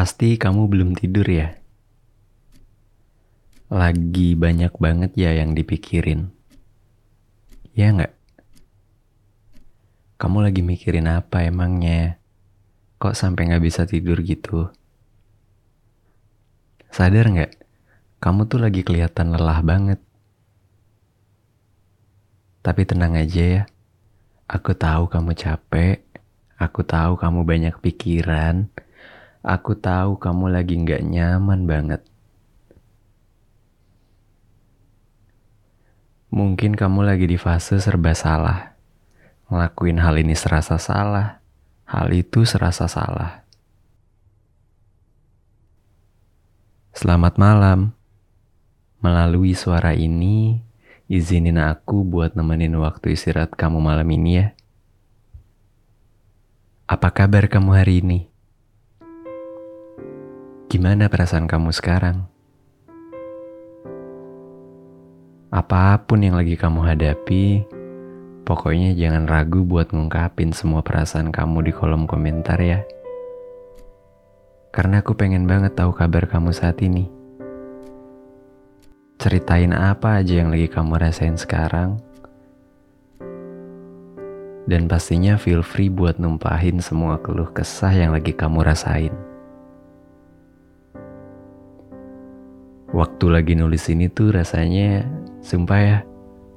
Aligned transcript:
Pasti 0.00 0.40
kamu 0.40 0.64
belum 0.64 0.96
tidur 0.96 1.28
ya? 1.28 1.60
Lagi 3.68 4.32
banyak 4.32 4.72
banget 4.80 5.12
ya 5.12 5.36
yang 5.36 5.52
dipikirin. 5.52 6.32
Ya 7.76 7.92
nggak? 7.92 8.08
Kamu 10.16 10.40
lagi 10.40 10.64
mikirin 10.64 11.04
apa 11.04 11.44
emangnya? 11.44 12.16
Kok 12.96 13.12
sampai 13.12 13.52
nggak 13.52 13.60
bisa 13.60 13.84
tidur 13.84 14.24
gitu? 14.24 14.72
Sadar 16.88 17.28
nggak? 17.28 17.60
Kamu 18.24 18.48
tuh 18.48 18.64
lagi 18.64 18.80
kelihatan 18.80 19.36
lelah 19.36 19.60
banget. 19.60 20.00
Tapi 22.64 22.88
tenang 22.88 23.20
aja 23.20 23.44
ya. 23.44 23.62
Aku 24.48 24.72
tahu 24.72 25.12
kamu 25.12 25.36
capek. 25.36 26.00
Aku 26.56 26.88
tahu 26.88 27.20
kamu 27.20 27.44
banyak 27.44 27.76
pikiran. 27.84 28.72
Aku 29.40 29.72
tahu 29.72 30.20
kamu 30.20 30.52
lagi 30.52 30.76
nggak 30.76 31.00
nyaman 31.00 31.64
banget. 31.64 32.04
Mungkin 36.30 36.76
kamu 36.76 37.08
lagi 37.08 37.26
di 37.26 37.40
fase 37.40 37.80
serba 37.80 38.12
salah. 38.12 38.76
Ngelakuin 39.50 39.98
hal 39.98 40.14
ini 40.20 40.36
serasa 40.36 40.78
salah, 40.78 41.42
hal 41.88 42.06
itu 42.14 42.46
serasa 42.46 42.86
salah. 42.86 43.42
Selamat 46.94 47.34
malam. 47.34 47.96
Melalui 49.02 49.56
suara 49.56 49.96
ini, 49.96 50.60
izinin 51.10 51.58
aku 51.58 52.06
buat 52.06 52.36
nemenin 52.38 52.76
waktu 52.78 53.16
istirahat 53.16 53.56
kamu 53.56 53.82
malam 53.82 54.06
ini 54.06 54.30
ya. 54.38 54.46
Apa 56.86 57.10
kabar 57.10 57.50
kamu 57.50 57.70
hari 57.74 58.04
ini? 58.04 58.29
Gimana 60.70 61.10
perasaan 61.10 61.50
kamu 61.50 61.74
sekarang? 61.74 62.30
Apa 65.50 65.98
pun 66.06 66.22
yang 66.22 66.38
lagi 66.38 66.54
kamu 66.54 66.86
hadapi, 66.86 67.66
pokoknya 68.46 68.94
jangan 68.94 69.26
ragu 69.26 69.66
buat 69.66 69.90
ngungkapin 69.90 70.54
semua 70.54 70.78
perasaan 70.86 71.34
kamu 71.34 71.66
di 71.66 71.72
kolom 71.74 72.06
komentar 72.06 72.62
ya. 72.62 72.86
Karena 74.70 75.02
aku 75.02 75.18
pengen 75.18 75.50
banget 75.50 75.74
tahu 75.74 75.90
kabar 75.90 76.30
kamu 76.30 76.54
saat 76.54 76.78
ini. 76.86 77.10
Ceritain 79.18 79.74
apa 79.74 80.22
aja 80.22 80.38
yang 80.38 80.54
lagi 80.54 80.70
kamu 80.70 81.02
rasain 81.02 81.34
sekarang. 81.34 81.98
Dan 84.70 84.86
pastinya 84.86 85.34
feel 85.34 85.66
free 85.66 85.90
buat 85.90 86.22
numpahin 86.22 86.78
semua 86.78 87.18
keluh 87.18 87.50
kesah 87.50 87.90
yang 87.90 88.14
lagi 88.14 88.30
kamu 88.30 88.62
rasain. 88.62 89.29
Waktu 92.90 93.26
lagi 93.30 93.54
nulis 93.54 93.86
ini 93.86 94.10
tuh 94.10 94.34
rasanya 94.34 95.06
Sumpah 95.40 95.80
ya, 95.80 95.98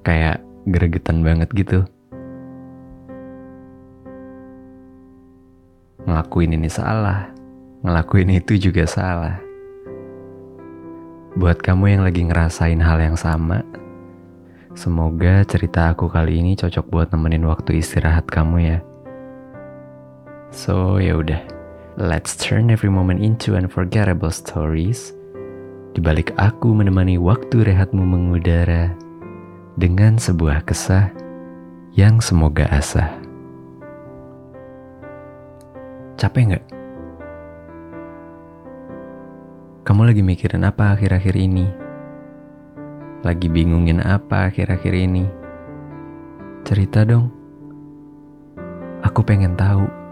kayak 0.03 0.43
gregetan 0.67 1.23
banget 1.23 1.47
gitu. 1.55 1.87
Ngelakuin 6.03 6.59
ini 6.59 6.67
salah, 6.67 7.31
ngelakuin 7.79 8.35
itu 8.35 8.59
juga 8.59 8.83
salah. 8.83 9.39
Buat 11.39 11.63
kamu 11.63 11.95
yang 11.95 12.03
lagi 12.03 12.27
ngerasain 12.27 12.83
hal 12.83 12.99
yang 12.99 13.15
sama, 13.15 13.63
semoga 14.75 15.47
cerita 15.47 15.95
aku 15.95 16.11
kali 16.11 16.43
ini 16.43 16.59
cocok 16.59 16.85
buat 16.91 17.07
nemenin 17.15 17.47
waktu 17.47 17.79
istirahat 17.79 18.27
kamu 18.27 18.57
ya. 18.67 18.77
So 20.51 20.99
ya 20.99 21.15
udah, 21.15 21.39
let's 21.95 22.35
turn 22.35 22.67
every 22.67 22.91
moment 22.91 23.23
into 23.23 23.55
unforgettable 23.55 24.29
stories 24.29 25.15
di 25.93 26.01
balik 26.01 26.33
aku 26.41 26.73
menemani 26.73 27.21
waktu 27.21 27.69
rehatmu 27.69 28.01
mengudara 28.01 28.97
dengan 29.77 30.17
sebuah 30.17 30.65
kesah 30.65 31.13
yang 31.93 32.17
semoga 32.17 32.65
asah. 32.73 33.13
Capek 36.17 36.43
nggak? 36.49 36.65
Kamu 39.85 40.01
lagi 40.09 40.25
mikirin 40.25 40.65
apa 40.65 40.97
akhir-akhir 40.97 41.35
ini? 41.37 41.69
Lagi 43.21 43.45
bingungin 43.45 44.01
apa 44.01 44.49
akhir-akhir 44.49 44.93
ini? 44.97 45.29
Cerita 46.65 47.05
dong. 47.05 47.29
Aku 49.05 49.21
pengen 49.21 49.53
tahu. 49.53 50.02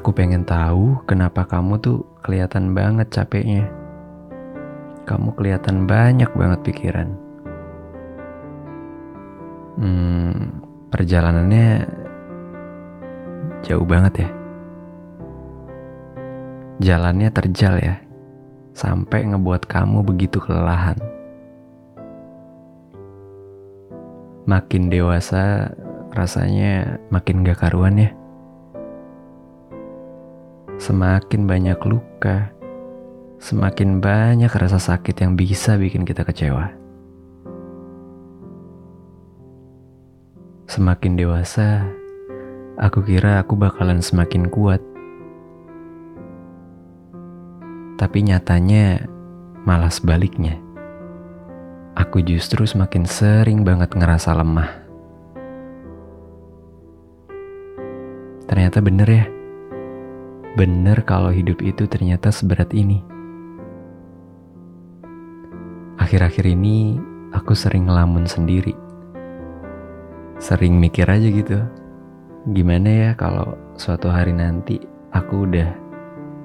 Aku 0.00 0.16
pengen 0.16 0.48
tahu 0.48 0.96
kenapa 1.04 1.44
kamu 1.44 1.76
tuh 1.76 2.00
kelihatan 2.24 2.72
banget 2.72 3.12
capeknya. 3.12 3.68
Kamu 5.04 5.36
kelihatan 5.36 5.84
banyak 5.84 6.32
banget 6.32 6.64
pikiran. 6.64 7.12
Hmm, 9.76 10.64
perjalanannya 10.88 11.84
jauh 13.60 13.84
banget 13.84 14.24
ya. 14.24 14.30
Jalannya 16.80 17.28
terjal 17.36 17.76
ya, 17.76 18.00
sampai 18.72 19.28
ngebuat 19.28 19.68
kamu 19.68 20.00
begitu 20.00 20.40
kelelahan. 20.40 20.96
Makin 24.48 24.88
dewasa, 24.88 25.76
rasanya 26.16 26.96
makin 27.12 27.44
gak 27.44 27.68
karuan 27.68 28.00
ya 28.00 28.16
semakin 30.90 31.46
banyak 31.46 31.78
luka, 31.86 32.50
semakin 33.38 34.02
banyak 34.02 34.50
rasa 34.50 34.82
sakit 34.82 35.22
yang 35.22 35.38
bisa 35.38 35.78
bikin 35.78 36.02
kita 36.02 36.26
kecewa. 36.26 36.66
Semakin 40.66 41.14
dewasa, 41.14 41.86
aku 42.74 43.06
kira 43.06 43.38
aku 43.38 43.54
bakalan 43.54 44.02
semakin 44.02 44.50
kuat. 44.50 44.82
Tapi 47.94 48.26
nyatanya 48.26 49.06
malah 49.62 49.94
sebaliknya. 49.94 50.58
Aku 51.94 52.18
justru 52.18 52.66
semakin 52.66 53.06
sering 53.06 53.62
banget 53.62 53.94
ngerasa 53.94 54.34
lemah. 54.34 54.74
Ternyata 58.50 58.82
bener 58.82 59.06
ya 59.06 59.26
benar 60.58 61.06
kalau 61.06 61.30
hidup 61.30 61.62
itu 61.62 61.86
ternyata 61.86 62.34
seberat 62.34 62.74
ini. 62.74 63.02
Akhir-akhir 66.00 66.42
ini 66.48 66.98
aku 67.30 67.54
sering 67.54 67.86
ngelamun 67.86 68.26
sendiri. 68.26 68.74
Sering 70.40 70.80
mikir 70.80 71.06
aja 71.06 71.28
gitu. 71.28 71.60
Gimana 72.50 72.88
ya 72.88 73.10
kalau 73.14 73.54
suatu 73.76 74.08
hari 74.08 74.32
nanti 74.32 74.80
aku 75.12 75.44
udah 75.46 75.70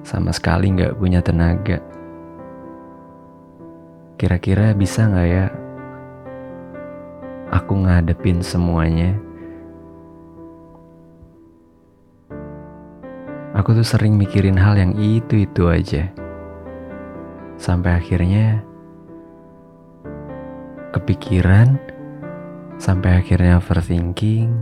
sama 0.06 0.30
sekali 0.30 0.70
nggak 0.70 0.94
punya 1.00 1.24
tenaga. 1.24 1.82
Kira-kira 4.20 4.76
bisa 4.76 5.08
nggak 5.08 5.28
ya 5.28 5.46
aku 7.50 7.72
ngadepin 7.86 8.42
semuanya 8.42 9.18
Aku 13.66 13.74
tuh 13.74 13.82
sering 13.82 14.14
mikirin 14.14 14.54
hal 14.54 14.78
yang 14.78 14.94
itu-itu 14.94 15.66
aja. 15.66 16.06
Sampai 17.58 17.98
akhirnya 17.98 18.62
kepikiran, 20.94 21.74
sampai 22.78 23.18
akhirnya 23.18 23.58
overthinking, 23.58 24.54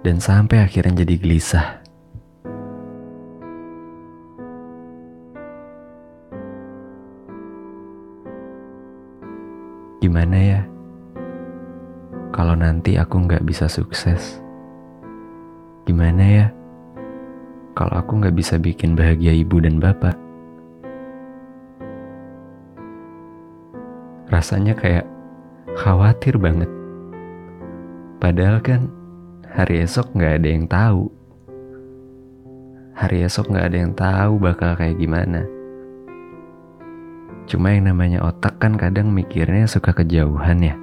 dan 0.00 0.16
sampai 0.16 0.64
akhirnya 0.64 1.04
jadi 1.04 1.14
gelisah. 1.20 1.84
Gimana 10.00 10.38
ya? 10.40 10.60
Kalau 12.32 12.56
nanti 12.56 12.96
aku 12.96 13.28
nggak 13.28 13.44
bisa 13.44 13.68
sukses, 13.68 14.40
gimana 15.84 16.24
ya? 16.24 16.61
Kalau 17.72 17.94
aku 17.96 18.20
nggak 18.20 18.36
bisa 18.36 18.60
bikin 18.60 18.92
bahagia 18.92 19.32
ibu 19.32 19.56
dan 19.60 19.80
bapak. 19.80 20.12
Rasanya 24.28 24.76
kayak 24.76 25.08
khawatir 25.76 26.36
banget. 26.36 26.68
Padahal 28.20 28.60
kan 28.60 28.88
hari 29.48 29.84
esok 29.84 30.12
nggak 30.12 30.40
ada 30.40 30.48
yang 30.48 30.64
tahu. 30.68 31.04
Hari 32.92 33.24
esok 33.24 33.52
nggak 33.52 33.66
ada 33.72 33.78
yang 33.80 33.92
tahu 33.96 34.32
bakal 34.40 34.76
kayak 34.76 35.00
gimana. 35.00 35.44
Cuma 37.48 37.72
yang 37.72 37.92
namanya 37.92 38.24
otak 38.24 38.60
kan 38.60 38.76
kadang 38.76 39.12
mikirnya 39.12 39.64
suka 39.68 39.92
kejauhan 39.92 40.60
ya. 40.60 40.76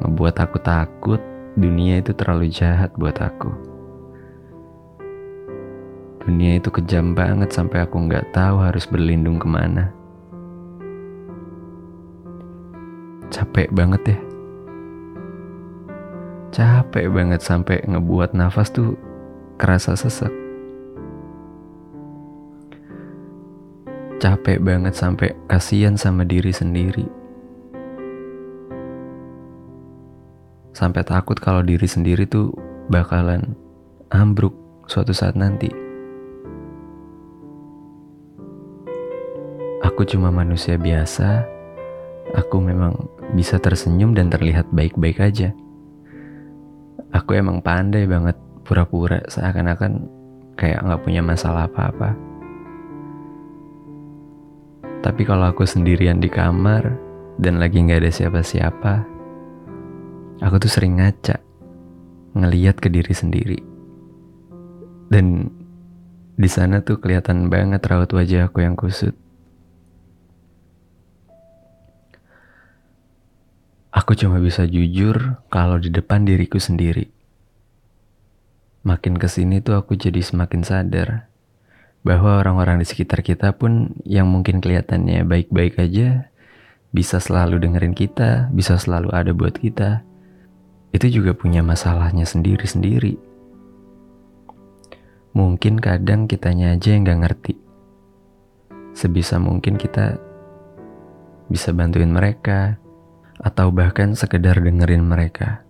Ngebuat 0.00 0.36
aku 0.40 0.58
takut 0.64 1.20
dunia 1.58 2.00
itu 2.00 2.14
terlalu 2.16 2.48
jahat 2.48 2.90
buat 2.96 3.20
aku. 3.20 3.79
Dunia 6.20 6.60
itu 6.60 6.68
kejam 6.68 7.16
banget 7.16 7.48
sampai 7.48 7.80
aku 7.80 7.96
nggak 8.04 8.36
tahu 8.36 8.60
harus 8.60 8.84
berlindung 8.84 9.40
ke 9.40 9.48
mana. 9.48 9.88
Capek 13.32 13.72
banget 13.72 14.02
ya. 14.04 14.18
Capek 16.52 17.08
banget 17.08 17.40
sampai 17.40 17.80
ngebuat 17.88 18.36
nafas 18.36 18.68
tuh 18.68 19.00
kerasa 19.56 19.96
sesak. 19.96 20.34
Capek 24.20 24.60
banget 24.60 24.92
sampai 24.92 25.32
kasihan 25.48 25.96
sama 25.96 26.28
diri 26.28 26.52
sendiri. 26.52 27.08
Sampai 30.76 31.00
takut 31.08 31.40
kalau 31.40 31.64
diri 31.64 31.88
sendiri 31.88 32.28
tuh 32.28 32.52
bakalan 32.92 33.56
ambruk 34.12 34.52
suatu 34.84 35.16
saat 35.16 35.32
nanti. 35.32 35.89
Aku 40.00 40.16
cuma 40.16 40.32
manusia 40.32 40.80
biasa. 40.80 41.44
Aku 42.32 42.56
memang 42.56 42.96
bisa 43.36 43.60
tersenyum 43.60 44.16
dan 44.16 44.32
terlihat 44.32 44.72
baik-baik 44.72 45.20
aja. 45.20 45.52
Aku 47.12 47.36
emang 47.36 47.60
pandai 47.60 48.08
banget 48.08 48.32
pura-pura 48.64 49.20
seakan-akan 49.28 50.08
kayak 50.56 50.88
nggak 50.88 51.04
punya 51.04 51.20
masalah 51.20 51.68
apa-apa. 51.68 52.16
Tapi 55.04 55.20
kalau 55.28 55.52
aku 55.52 55.68
sendirian 55.68 56.16
di 56.16 56.32
kamar 56.32 56.96
dan 57.36 57.60
lagi 57.60 57.84
nggak 57.84 58.00
ada 58.00 58.08
siapa-siapa, 58.08 59.04
aku 60.40 60.56
tuh 60.64 60.72
sering 60.80 60.96
ngaca, 60.96 61.36
ngeliat 62.40 62.80
ke 62.80 62.88
diri 62.88 63.12
sendiri. 63.12 63.60
Dan 65.12 65.52
di 66.40 66.48
sana 66.48 66.80
tuh 66.80 66.96
kelihatan 66.96 67.52
banget 67.52 67.84
raut 67.84 68.08
wajah 68.08 68.48
aku 68.48 68.64
yang 68.64 68.80
kusut. 68.80 69.19
Aku 73.90 74.14
cuma 74.14 74.38
bisa 74.38 74.62
jujur 74.70 75.42
kalau 75.50 75.74
di 75.82 75.90
depan 75.90 76.22
diriku 76.22 76.62
sendiri. 76.62 77.10
Makin 78.86 79.18
ke 79.18 79.26
sini 79.26 79.58
tuh 79.58 79.74
aku 79.74 79.98
jadi 79.98 80.22
semakin 80.22 80.62
sadar 80.62 81.26
bahwa 82.06 82.38
orang-orang 82.38 82.78
di 82.78 82.86
sekitar 82.86 83.20
kita 83.26 83.50
pun 83.58 83.98
yang 84.06 84.30
mungkin 84.30 84.62
kelihatannya 84.62 85.26
baik-baik 85.26 85.82
aja 85.82 86.30
bisa 86.94 87.18
selalu 87.18 87.58
dengerin 87.58 87.92
kita, 87.92 88.46
bisa 88.54 88.78
selalu 88.78 89.10
ada 89.10 89.34
buat 89.34 89.58
kita. 89.58 90.06
Itu 90.94 91.10
juga 91.10 91.34
punya 91.34 91.66
masalahnya 91.66 92.26
sendiri-sendiri. 92.26 93.18
Mungkin 95.34 95.82
kadang 95.82 96.30
kitanya 96.30 96.78
aja 96.78 96.94
yang 96.94 97.06
gak 97.06 97.20
ngerti. 97.26 97.54
Sebisa 98.94 99.38
mungkin 99.42 99.78
kita 99.78 100.18
bisa 101.50 101.70
bantuin 101.74 102.10
mereka, 102.10 102.78
atau 103.40 103.72
bahkan 103.72 104.12
sekedar 104.12 104.60
dengerin 104.60 105.04
mereka. 105.04 105.64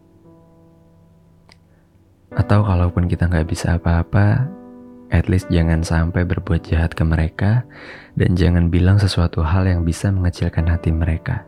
Atau 2.35 2.63
kalaupun 2.63 3.11
kita 3.11 3.27
nggak 3.27 3.51
bisa 3.51 3.79
apa-apa, 3.79 4.47
at 5.11 5.27
least 5.27 5.51
jangan 5.51 5.83
sampai 5.83 6.23
berbuat 6.23 6.63
jahat 6.67 6.95
ke 6.95 7.03
mereka 7.03 7.67
dan 8.15 8.39
jangan 8.39 8.71
bilang 8.71 8.99
sesuatu 8.99 9.43
hal 9.43 9.67
yang 9.67 9.83
bisa 9.83 10.11
mengecilkan 10.15 10.71
hati 10.71 10.95
mereka. 10.95 11.43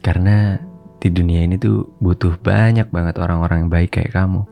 Karena 0.00 0.56
di 1.02 1.08
dunia 1.10 1.44
ini 1.44 1.58
tuh 1.58 1.86
butuh 1.98 2.38
banyak 2.40 2.88
banget 2.88 3.18
orang-orang 3.18 3.66
yang 3.66 3.72
baik 3.72 3.90
kayak 3.98 4.14
kamu. 4.14 4.46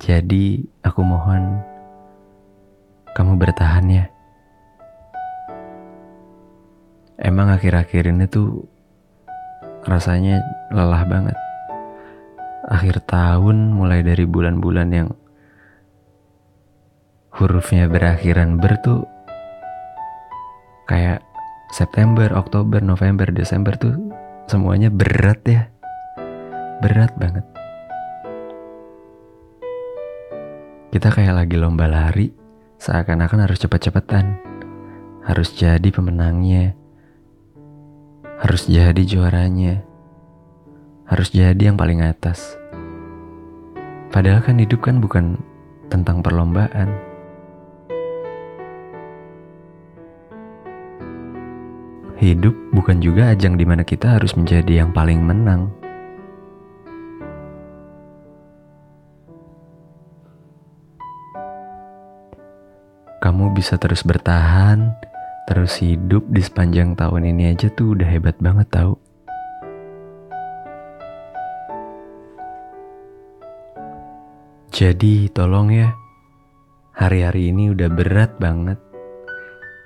Jadi 0.00 0.66
aku 0.82 1.00
mohon 1.06 1.62
kamu 3.14 3.38
bertahan 3.38 3.86
ya. 3.86 4.13
Emang 7.14 7.46
akhir-akhir 7.46 8.10
ini 8.10 8.26
tuh 8.26 8.66
rasanya 9.86 10.42
lelah 10.74 11.06
banget. 11.06 11.38
Akhir 12.66 12.98
tahun 13.06 13.70
mulai 13.70 14.02
dari 14.02 14.26
bulan-bulan 14.26 14.88
yang 14.90 15.08
hurufnya 17.30 17.86
berakhiran 17.86 18.58
ber 18.58 18.82
tuh 18.82 19.06
kayak 20.90 21.22
September, 21.70 22.34
Oktober, 22.34 22.82
November, 22.82 23.30
Desember 23.30 23.78
tuh 23.78 23.94
semuanya 24.50 24.90
berat 24.90 25.38
ya. 25.46 25.70
Berat 26.82 27.14
banget. 27.14 27.46
Kita 30.90 31.14
kayak 31.14 31.46
lagi 31.46 31.54
lomba 31.58 31.86
lari, 31.86 32.30
seakan-akan 32.82 33.46
harus 33.46 33.62
cepet-cepetan. 33.62 34.34
Harus 35.26 35.54
jadi 35.54 35.90
pemenangnya 35.94 36.83
harus 38.44 38.68
jadi 38.68 39.00
juaranya, 39.08 39.80
harus 41.08 41.32
jadi 41.32 41.72
yang 41.72 41.80
paling 41.80 42.04
atas. 42.04 42.60
Padahal 44.12 44.44
kan 44.44 44.60
hidup 44.60 44.84
kan 44.84 45.00
bukan 45.00 45.40
tentang 45.88 46.20
perlombaan. 46.20 46.92
Hidup 52.20 52.52
bukan 52.76 53.00
juga 53.00 53.32
ajang 53.32 53.56
di 53.56 53.64
mana 53.64 53.80
kita 53.80 54.20
harus 54.20 54.36
menjadi 54.36 54.84
yang 54.84 54.92
paling 54.92 55.24
menang. 55.24 55.72
Kamu 63.24 63.56
bisa 63.56 63.80
terus 63.80 64.04
bertahan, 64.04 64.92
terus 65.54 65.78
hidup 65.78 66.26
di 66.34 66.42
sepanjang 66.42 66.98
tahun 66.98 67.30
ini 67.30 67.54
aja 67.54 67.70
tuh 67.70 67.94
udah 67.94 68.10
hebat 68.10 68.34
banget 68.42 68.66
tau. 68.74 68.98
Jadi 74.74 75.30
tolong 75.30 75.70
ya, 75.70 75.94
hari-hari 76.98 77.54
ini 77.54 77.70
udah 77.70 77.86
berat 77.86 78.34
banget. 78.42 78.82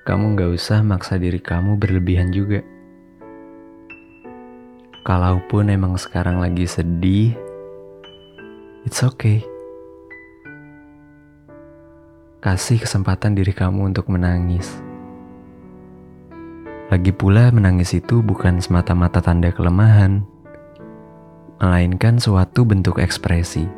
Kamu 0.08 0.40
gak 0.40 0.56
usah 0.56 0.80
maksa 0.80 1.20
diri 1.20 1.36
kamu 1.36 1.76
berlebihan 1.76 2.32
juga. 2.32 2.64
Kalaupun 5.04 5.68
emang 5.68 6.00
sekarang 6.00 6.40
lagi 6.40 6.64
sedih, 6.64 7.36
it's 8.88 9.04
okay. 9.04 9.44
Kasih 12.40 12.80
kesempatan 12.80 13.36
diri 13.36 13.52
kamu 13.52 13.92
untuk 13.92 14.08
menangis. 14.08 14.87
Lagi 16.88 17.12
pula 17.12 17.52
menangis 17.52 17.92
itu 17.92 18.24
bukan 18.24 18.64
semata-mata 18.64 19.20
tanda 19.20 19.52
kelemahan, 19.52 20.24
melainkan 21.60 22.16
suatu 22.16 22.64
bentuk 22.64 22.96
ekspresi. 22.96 23.68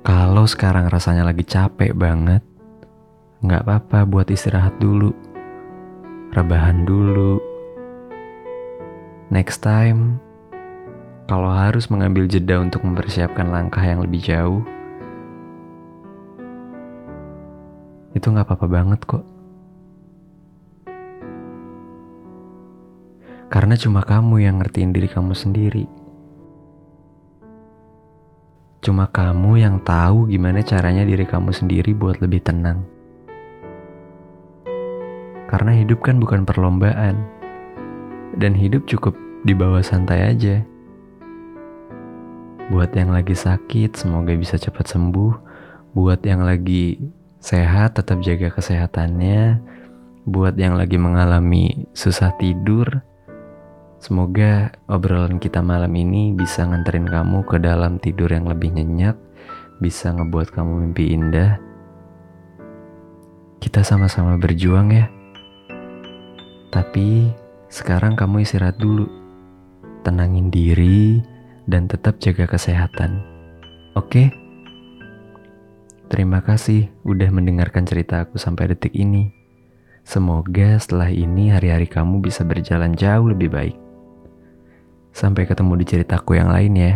Kalau 0.00 0.48
sekarang 0.48 0.88
rasanya 0.88 1.28
lagi 1.28 1.44
capek 1.44 1.92
banget, 1.92 2.40
nggak 3.44 3.68
apa-apa 3.68 4.08
buat 4.08 4.32
istirahat 4.32 4.80
dulu, 4.80 5.12
rebahan 6.32 6.88
dulu. 6.88 7.36
Next 9.28 9.60
time, 9.60 10.24
kalau 11.28 11.52
harus 11.52 11.92
mengambil 11.92 12.24
jeda 12.24 12.64
untuk 12.64 12.80
mempersiapkan 12.80 13.52
langkah 13.52 13.84
yang 13.84 14.00
lebih 14.00 14.24
jauh, 14.24 14.64
itu 18.16 18.24
nggak 18.24 18.48
apa-apa 18.48 18.66
banget 18.72 19.04
kok. 19.04 19.39
Karena 23.70 23.86
cuma 23.86 24.02
kamu 24.02 24.42
yang 24.42 24.58
ngertiin 24.58 24.90
diri 24.90 25.06
kamu 25.06 25.30
sendiri. 25.30 25.86
Cuma 28.82 29.06
kamu 29.06 29.62
yang 29.62 29.78
tahu 29.86 30.26
gimana 30.26 30.58
caranya 30.66 31.06
diri 31.06 31.22
kamu 31.22 31.54
sendiri 31.54 31.94
buat 31.94 32.18
lebih 32.18 32.42
tenang. 32.42 32.82
Karena 35.46 35.70
hidup 35.70 36.02
kan 36.02 36.18
bukan 36.18 36.42
perlombaan. 36.42 37.14
Dan 38.34 38.58
hidup 38.58 38.90
cukup 38.90 39.14
dibawa 39.46 39.86
santai 39.86 40.34
aja. 40.34 40.66
Buat 42.74 42.90
yang 42.98 43.14
lagi 43.14 43.38
sakit, 43.38 43.94
semoga 43.94 44.34
bisa 44.34 44.58
cepat 44.58 44.90
sembuh. 44.90 45.34
Buat 45.94 46.26
yang 46.26 46.42
lagi 46.42 46.98
sehat, 47.38 48.02
tetap 48.02 48.18
jaga 48.18 48.50
kesehatannya. 48.50 49.62
Buat 50.26 50.58
yang 50.58 50.74
lagi 50.74 50.98
mengalami 50.98 51.86
susah 51.94 52.34
tidur, 52.34 53.06
Semoga 54.00 54.72
obrolan 54.88 55.36
kita 55.36 55.60
malam 55.60 55.92
ini 55.92 56.32
bisa 56.32 56.64
nganterin 56.64 57.04
kamu 57.04 57.44
ke 57.44 57.60
dalam 57.60 58.00
tidur 58.00 58.32
yang 58.32 58.48
lebih 58.48 58.72
nyenyak, 58.72 59.12
bisa 59.76 60.08
ngebuat 60.16 60.56
kamu 60.56 60.88
mimpi 60.88 61.12
indah. 61.12 61.60
Kita 63.60 63.84
sama-sama 63.84 64.40
berjuang 64.40 64.88
ya. 64.88 65.04
Tapi 66.72 67.28
sekarang 67.68 68.16
kamu 68.16 68.40
istirahat 68.40 68.80
dulu. 68.80 69.04
Tenangin 70.00 70.48
diri, 70.48 71.20
dan 71.68 71.84
tetap 71.84 72.16
jaga 72.18 72.48
kesehatan. 72.48 73.20
Oke? 73.94 74.32
Terima 76.08 76.40
kasih 76.40 76.88
udah 77.06 77.28
mendengarkan 77.30 77.84
cerita 77.84 78.24
aku 78.24 78.40
sampai 78.40 78.72
detik 78.72 78.96
ini. 78.96 79.30
Semoga 80.02 80.80
setelah 80.80 81.12
ini 81.12 81.52
hari-hari 81.54 81.86
kamu 81.86 82.18
bisa 82.24 82.42
berjalan 82.42 82.96
jauh 82.98 83.30
lebih 83.30 83.52
baik. 83.52 83.89
Sampai 85.10 85.44
ketemu 85.44 85.78
di 85.80 85.84
ceritaku 85.84 86.38
yang 86.38 86.50
lain 86.50 86.72
ya. 86.78 86.92